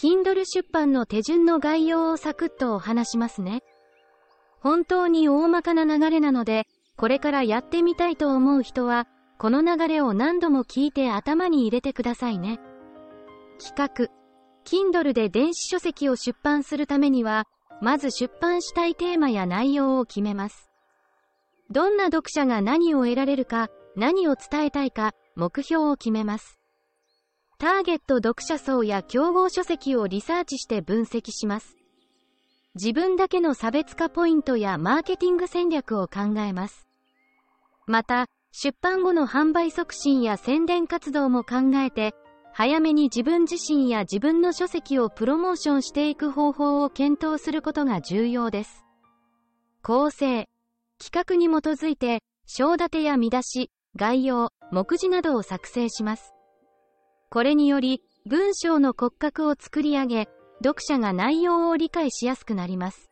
[0.00, 3.62] Kindle 出版の手順の概要をサクッとお話しますね。
[4.58, 6.66] 本当に大まかな流れなので、
[6.96, 12.60] これからやってみたいと思う人は、この流れを何度も聞いて頭に入れてくださいね。
[13.58, 14.08] 企画。
[14.64, 17.46] Kindle で電子書籍を出版するためには、
[17.82, 20.70] まず出版したいテーマや内容を決めます。
[21.70, 26.59] どんな読者が何を得られるか、何を伝えたいか、目標を決めます。
[27.60, 31.76] ターゲット読者層や競合書籍をリサーチして分析します。
[32.74, 36.88] 自分だけの差別化ポイントやマーケティング戦略を考えます。
[37.86, 42.14] また、出版後の販売促進や宣伝活動も考えて、
[42.54, 48.86] 早めに自分自身や自分の書籍をプロモーションしていく方法を検討することが重要です。
[49.82, 50.48] 構成。
[50.98, 56.32] 企画に基づいて、章立てや見出し、概要、目次などを作成します。
[57.32, 60.28] これにより、文章の骨格を作り上げ、
[60.64, 63.08] 読者が内容を理解しやすくなります。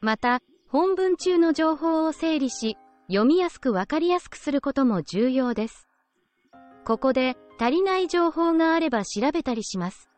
[0.00, 5.86] また、本文中の情報を整理し、読みやすくわかりやすくすることも重要です。
[6.84, 10.08] ここで、足りない情報があれば調べたりします。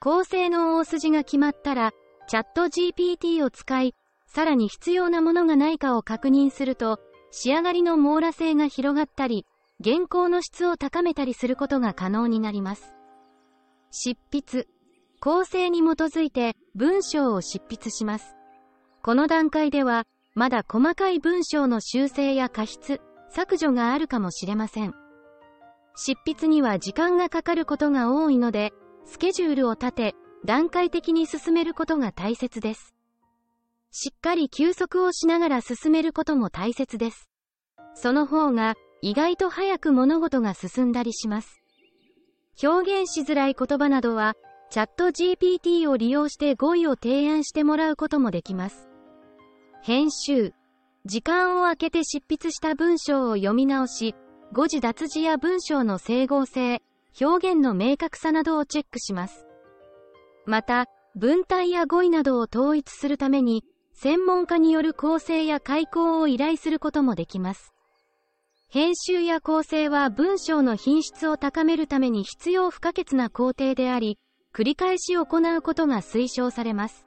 [0.00, 1.92] 構成の大筋が決まったら、
[2.28, 3.94] チャット GPT を使い、
[4.26, 6.98] さらに必要なものがないかを確認すると、
[7.30, 9.44] 仕上がりの網羅性が広がったり、
[9.84, 12.94] 原稿の質を高めたりすることが可能になります。
[13.90, 14.66] 執筆。
[15.20, 18.36] 構成に基づいて文章を執筆します。
[19.02, 24.94] この段階では、まだ細かい文章の修正や過失、削除があるかもしれません。
[25.96, 28.72] 執筆には時間がかかることが多いので、
[29.04, 32.94] スケジュールを立て、段階的に進めることが大切です。
[33.90, 37.30] しっかり休息をしながら進めることも大切です。
[37.94, 38.74] その方が、
[39.06, 41.62] 意外と早く物事が進んだりします。
[42.60, 44.34] 表現しづらい言葉などは、
[44.68, 48.88] チャット GPT を利用して語彙を提案してもらうこともできます。
[49.80, 50.54] 編集。
[51.04, 54.16] 時間を空けて執筆した文章を読み直し、
[54.52, 56.82] 誤字脱字や文章の整合性、
[57.20, 59.46] 表現の明確さなどをチェックします。
[60.46, 63.62] また、文体や語彙などを統一するために、
[63.92, 67.75] 専門家による構成や開講を依頼することもできます。
[68.68, 74.18] 編集や構成は文章の品質を高めるために必要不可欠な工程であり、
[74.52, 77.06] 繰り返し行うことが推奨されます。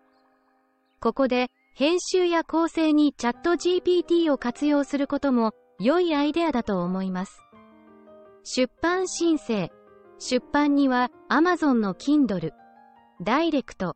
[1.01, 7.41] ここで、編集や構成にチャット GPT を活用することも良いアイデアだと思います。
[8.43, 9.69] 出版申請。
[10.17, 12.51] 出版には Amazon の Kindle、
[13.21, 13.93] Direct、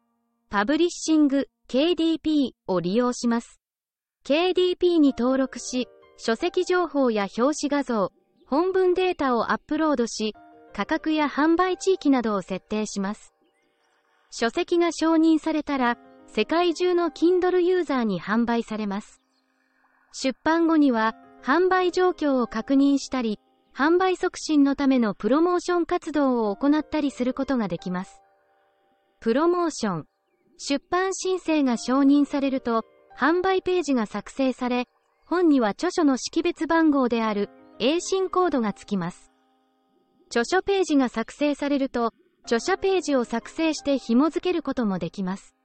[0.49, 3.59] パブリッシング、KDP を利用します。
[4.25, 8.11] KDP に登録し、書籍情報や表紙画像、
[8.47, 10.35] 本文データをアップロードし、
[10.73, 13.33] 価格や販売地域などを設定します。
[14.31, 15.97] 書籍が承認されたら、
[16.27, 19.21] 世界中の Kindle ユーザーに販売されます。
[20.13, 23.39] 出版後には、販売状況を確認したり、
[23.75, 28.21] 販売促進のためのプロモーション活動を行ったりすることができます。
[29.19, 30.07] プロモーション。
[30.57, 32.85] 出版申請が承認されると、
[33.17, 34.87] 販売ページが作成され、
[35.33, 37.49] 本には著書の識別番号である
[37.79, 39.31] A 進コードがつきます。
[40.27, 42.13] 著書ページが作成されると、
[42.43, 45.55] 著者ページを作成して紐付けることもできます。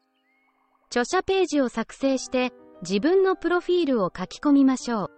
[0.87, 5.11] 著者ページを作成して自分のプロフィールを書き込みましょう。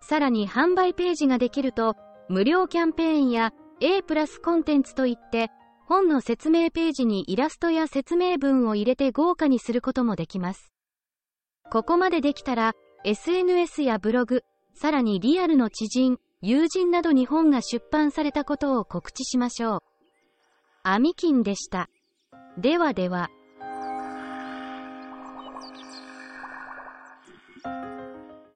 [0.00, 1.94] さらに販売ページができると、
[2.28, 5.52] 無料キャンペーンや A プラスコンテンツといって、
[5.86, 10.72] 本の説明ページにイラストや説明文を入れて豪華にすることもできます。
[11.70, 19.80] ここまでできたら、SNS やブログ、さらにリアルの知人、友人などに本が出版されたことを告知しましょう。
[20.84, 21.88] アミキンでした。
[22.58, 23.28] ではでは。